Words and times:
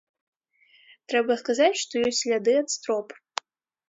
Трэба 1.11 1.33
сказаць, 1.41 1.79
што 1.81 1.93
ёсць 2.07 2.21
сляды 2.21 2.57
ад 2.63 2.67
строп. 2.77 3.07